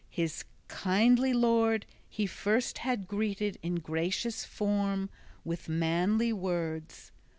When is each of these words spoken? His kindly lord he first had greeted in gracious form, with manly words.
His 0.09 0.45
kindly 0.67 1.31
lord 1.31 1.85
he 2.09 2.25
first 2.25 2.79
had 2.79 3.07
greeted 3.07 3.59
in 3.61 3.75
gracious 3.75 4.43
form, 4.43 5.11
with 5.45 5.69
manly 5.69 6.33
words. 6.33 7.11